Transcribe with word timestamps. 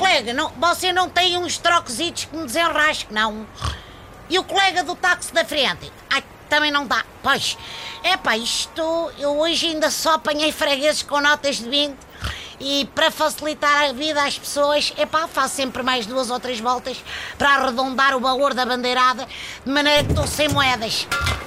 colega, 0.00 0.32
não, 0.32 0.48
você 0.56 0.94
não 0.94 1.10
tem 1.10 1.36
uns 1.36 1.58
troquesitos 1.58 2.24
que 2.24 2.34
me 2.34 2.46
desenrasque, 2.46 3.12
não? 3.12 3.46
E 4.30 4.38
o 4.38 4.44
colega 4.44 4.82
do 4.82 4.96
táxi 4.96 5.32
da 5.32 5.44
frente? 5.44 5.92
Ai, 6.08 6.24
também 6.48 6.70
não 6.70 6.86
dá. 6.86 7.04
Pois, 7.22 7.58
é 8.02 8.16
pá, 8.16 8.34
isto, 8.34 9.12
eu 9.18 9.38
hoje 9.38 9.66
ainda 9.66 9.90
só 9.90 10.14
apanhei 10.14 10.50
fregueses 10.52 11.02
com 11.02 11.20
notas 11.20 11.56
de 11.56 11.68
20 11.68 12.09
e 12.60 12.84
para 12.94 13.10
facilitar 13.10 13.88
a 13.88 13.92
vida 13.92 14.22
às 14.22 14.38
pessoas, 14.38 14.92
é 14.98 15.06
pá, 15.06 15.26
faço 15.26 15.56
sempre 15.56 15.82
mais 15.82 16.04
duas 16.04 16.30
ou 16.30 16.38
três 16.38 16.60
voltas 16.60 17.02
para 17.38 17.54
arredondar 17.54 18.14
o 18.14 18.20
valor 18.20 18.52
da 18.52 18.66
bandeirada, 18.66 19.26
de 19.64 19.72
maneira 19.72 20.04
que 20.04 20.10
estou 20.10 20.26
sem 20.26 20.48
moedas. 20.50 21.06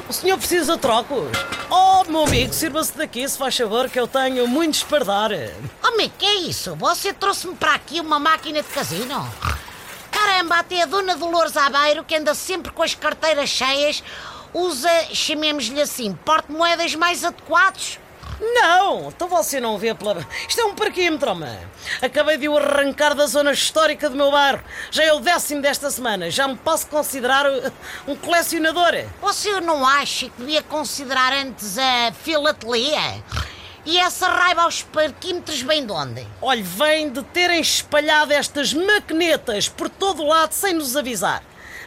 O 0.10 0.12
senhor 0.12 0.38
precisa 0.38 0.74
de 0.74 0.80
trocos? 0.82 1.30
Oh, 1.70 2.04
meu 2.12 2.24
amigo, 2.24 2.54
sirva-se 2.54 2.98
daqui, 2.98 3.28
se 3.30 3.38
faz 3.38 3.56
favor, 3.56 3.90
que 3.90 4.00
eu 4.00 4.08
tenho 4.08 4.48
muito 4.48 4.74
espardar. 4.74 5.30
Homem, 5.84 6.12
que 6.18 6.26
é 6.26 6.36
isso? 6.42 6.76
Você 6.76 7.14
trouxe-me 7.14 7.56
para 7.56 7.76
aqui 7.76 8.00
uma 8.00 8.20
máquina 8.20 8.62
de 8.62 8.68
casino? 8.70 9.32
Caramba, 10.12 10.56
até 10.56 10.82
a 10.82 10.86
dona 10.86 11.16
Dolores 11.16 11.56
Abeiro, 11.56 12.04
que 12.04 12.16
anda 12.16 12.34
sempre 12.34 12.72
com 12.72 12.84
as 12.84 12.96
carteiras 12.96 13.50
cheias, 13.50 14.04
usa, 14.54 14.90
chamemos-lhe 15.14 15.82
assim, 15.82 16.14
porte-moedas 16.26 16.96
mais 16.96 17.24
adequados. 17.24 18.00
Não, 18.40 19.08
então 19.08 19.28
você 19.28 19.60
não 19.60 19.78
vê 19.78 19.94
pela. 19.94 20.26
Isto 20.48 20.62
é 20.62 20.66
um 20.66 20.76
parquímetro, 20.76 21.32
homem. 21.32 21.58
Acabei 22.02 22.38
de 22.38 22.50
o 22.50 22.58
arrancar 22.58 23.16
da 23.16 23.26
zona 23.26 23.52
histórica 23.52 24.10
do 24.10 24.16
meu 24.16 24.32
bairro. 24.32 24.64
Já 24.92 25.04
é 25.04 25.14
o 25.14 25.20
décimo 25.20 25.62
desta 25.62 25.90
semana. 25.90 26.30
Já 26.30 26.48
me 26.48 26.56
posso 26.56 26.88
considerar 26.88 27.46
uh, 27.46 27.72
um 28.08 28.16
colecionador. 28.16 29.06
Você 29.22 29.60
não 29.62 29.86
acha 29.88 30.30
que 30.30 30.38
devia 30.38 30.62
considerar 30.62 31.34
antes 31.34 31.78
a 31.78 32.12
filatelia? 32.12 33.24
E 33.86 33.98
essa 33.98 34.28
raiva 34.28 34.62
aos 34.62 34.82
parquímetros 34.82 35.62
vem 35.62 35.86
de 35.86 35.92
onde? 35.92 36.26
Olhe, 36.42 36.62
vem 36.62 37.10
de 37.10 37.22
terem 37.24 37.60
espalhado 37.60 38.32
estas 38.32 38.74
maquenetas 38.74 39.68
por 39.68 39.90
todo 39.90 40.24
o 40.24 40.28
lado 40.28 40.54
sem 40.54 40.74
nos 40.74 40.96
avisar. 40.96 41.44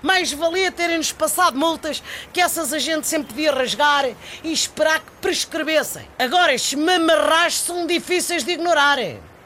Mais 0.06 0.32
valia 0.32 0.70
terem-nos 0.70 1.10
passado 1.10 1.58
multas 1.58 2.00
que 2.32 2.40
essas 2.40 2.72
a 2.72 2.78
gente 2.78 3.08
sempre 3.08 3.34
podia 3.34 3.52
rasgar 3.52 4.04
e 4.44 4.52
esperar 4.52 5.00
que 5.00 5.10
prescrevessem. 5.20 6.08
Agora, 6.16 6.54
estes 6.54 6.78
mamarrachos 6.78 7.58
são 7.62 7.88
difíceis 7.88 8.44
de 8.44 8.52
ignorar. 8.52 8.98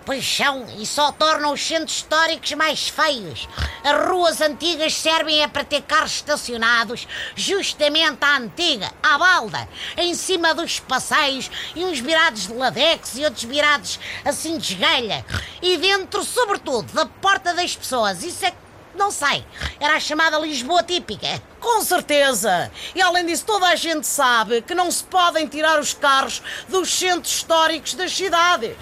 Pois 0.04 0.36
são, 0.36 0.66
e 0.78 0.84
só 0.84 1.12
tornam 1.12 1.54
os 1.54 1.66
centros 1.66 1.96
históricos 1.96 2.52
mais 2.52 2.90
feios. 2.90 3.48
As 3.82 4.06
ruas 4.06 4.42
antigas 4.42 4.92
servem 4.92 5.42
é 5.42 5.48
para 5.48 5.64
ter 5.64 5.80
carros 5.80 6.12
estacionados 6.12 7.08
justamente 7.34 8.22
à 8.22 8.36
antiga, 8.36 8.92
à 9.02 9.16
balda, 9.16 9.66
em 9.96 10.12
cima 10.14 10.54
dos 10.54 10.78
passeios 10.78 11.50
e 11.74 11.86
uns 11.86 12.00
virados 12.00 12.48
de 12.48 12.52
ladex 12.52 13.16
e 13.16 13.24
outros 13.24 13.44
virados 13.44 13.98
assim 14.26 14.58
de 14.58 14.74
esgalha. 14.74 15.24
E 15.62 15.78
dentro, 15.78 16.22
sobretudo, 16.22 16.92
da 16.92 17.06
porta 17.06 17.54
das 17.54 17.74
pessoas. 17.74 18.22
Isso 18.22 18.44
é 18.44 18.50
que 18.50 18.69
não 18.94 19.10
sei. 19.10 19.44
Era 19.78 19.96
a 19.96 20.00
chamada 20.00 20.38
Lisboa 20.38 20.82
típica. 20.82 21.40
Com 21.60 21.82
certeza! 21.82 22.70
E 22.94 23.02
além 23.02 23.26
disso, 23.26 23.44
toda 23.44 23.66
a 23.66 23.76
gente 23.76 24.06
sabe 24.06 24.62
que 24.62 24.74
não 24.74 24.90
se 24.90 25.04
podem 25.04 25.46
tirar 25.46 25.78
os 25.78 25.92
carros 25.92 26.42
dos 26.68 26.92
centros 26.92 27.34
históricos 27.34 27.94
das 27.94 28.12
cidades. 28.12 28.76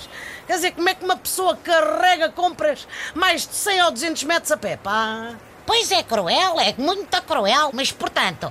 Quer 0.46 0.54
dizer, 0.54 0.72
como 0.72 0.88
é 0.88 0.94
que 0.94 1.04
uma 1.04 1.16
pessoa 1.16 1.56
carrega 1.56 2.30
compras 2.30 2.88
mais 3.14 3.46
de 3.46 3.54
100 3.54 3.82
ou 3.82 3.90
200 3.90 4.22
metros 4.24 4.50
a 4.50 4.56
pé, 4.56 4.76
pá? 4.76 5.34
Pois 5.66 5.92
é 5.92 6.02
cruel, 6.02 6.58
é 6.58 6.74
muito 6.78 7.22
cruel, 7.22 7.70
mas 7.74 7.92
portanto, 7.92 8.50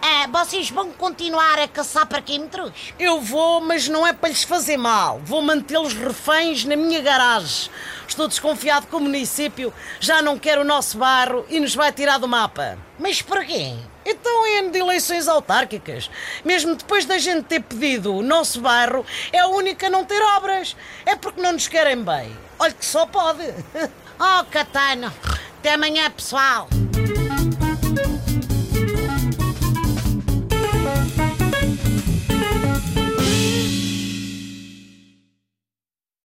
é, 0.00 0.26
vocês 0.28 0.70
vão 0.70 0.92
continuar 0.92 1.58
a 1.58 1.68
caçar 1.68 2.06
parquímetros? 2.06 2.72
Eu 2.98 3.20
vou, 3.20 3.60
mas 3.60 3.88
não 3.88 4.06
é 4.06 4.12
para 4.12 4.28
lhes 4.28 4.44
fazer 4.44 4.76
mal. 4.76 5.20
Vou 5.24 5.42
mantê-los 5.42 5.92
reféns 5.92 6.64
na 6.64 6.76
minha 6.76 7.02
garagem. 7.02 7.70
Estou 8.08 8.28
desconfiado 8.28 8.86
que 8.86 8.96
o 8.96 9.00
município 9.00 9.72
já 10.00 10.22
não 10.22 10.38
quer 10.38 10.58
o 10.58 10.64
nosso 10.64 10.98
bairro 10.98 11.44
e 11.48 11.60
nos 11.60 11.74
vai 11.74 11.92
tirar 11.92 12.18
do 12.18 12.28
mapa. 12.28 12.78
Mas 12.98 13.20
porquê? 13.20 13.74
Então, 14.04 14.46
é 14.46 14.58
ano 14.60 14.70
de 14.70 14.78
eleições 14.78 15.26
autárquicas. 15.26 16.08
Mesmo 16.44 16.76
depois 16.76 17.04
da 17.04 17.18
gente 17.18 17.44
ter 17.44 17.60
pedido 17.60 18.14
o 18.14 18.22
nosso 18.22 18.60
bairro, 18.60 19.04
é 19.32 19.40
a 19.40 19.48
única 19.48 19.88
a 19.88 19.90
não 19.90 20.04
ter 20.04 20.22
obras. 20.22 20.76
É 21.04 21.16
porque 21.16 21.40
não 21.40 21.52
nos 21.52 21.66
querem 21.66 22.02
bem. 22.02 22.36
Olha 22.58 22.72
que 22.72 22.84
só 22.84 23.06
pode. 23.06 23.42
Oh, 24.18 24.42
Catano. 24.46 25.12
Até 25.58 25.74
amanhã, 25.74 26.10
pessoal. 26.10 26.70